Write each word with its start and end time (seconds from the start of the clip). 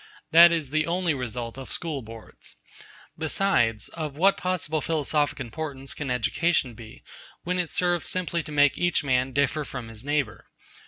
That 0.31 0.51
is 0.51 0.71
the 0.71 0.87
only 0.87 1.13
result 1.13 1.59
of 1.59 1.71
School 1.71 2.01
Boards. 2.01 2.55
Besides, 3.19 3.87
of 3.89 4.17
what 4.17 4.35
possible 4.35 4.81
philosophic 4.81 5.39
importance 5.39 5.93
can 5.93 6.09
education 6.09 6.73
be, 6.73 7.03
when 7.43 7.59
it 7.59 7.69
serves 7.69 8.09
simply 8.09 8.41
to 8.41 8.51
make 8.51 8.79
each 8.79 9.03
man 9.03 9.31
differ 9.31 9.63
from 9.63 9.89
his 9.89 10.03
neighbour? 10.03 10.47